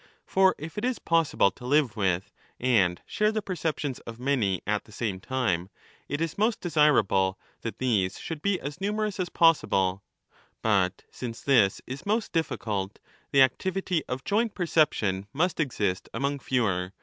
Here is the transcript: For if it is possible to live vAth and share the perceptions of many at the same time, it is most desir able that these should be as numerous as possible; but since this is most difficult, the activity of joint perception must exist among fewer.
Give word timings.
For 0.25 0.55
if 0.57 0.79
it 0.79 0.83
is 0.83 0.97
possible 0.97 1.51
to 1.51 1.63
live 1.63 1.93
vAth 1.93 2.31
and 2.59 2.99
share 3.05 3.31
the 3.31 3.43
perceptions 3.43 3.99
of 3.99 4.19
many 4.19 4.63
at 4.65 4.85
the 4.85 4.91
same 4.91 5.19
time, 5.19 5.69
it 6.09 6.19
is 6.19 6.39
most 6.39 6.59
desir 6.59 6.97
able 6.97 7.37
that 7.61 7.77
these 7.77 8.17
should 8.17 8.41
be 8.41 8.59
as 8.61 8.81
numerous 8.81 9.19
as 9.19 9.29
possible; 9.29 10.01
but 10.63 11.03
since 11.11 11.41
this 11.41 11.83
is 11.85 12.03
most 12.03 12.33
difficult, 12.33 12.97
the 13.31 13.43
activity 13.43 14.01
of 14.09 14.23
joint 14.23 14.55
perception 14.55 15.27
must 15.33 15.59
exist 15.59 16.09
among 16.15 16.39
fewer. 16.39 16.93